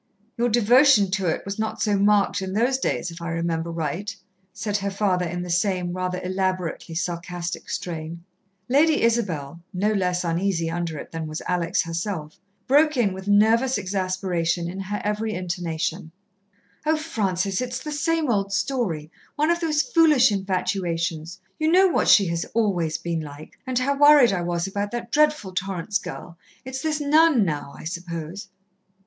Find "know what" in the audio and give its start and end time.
21.71-22.07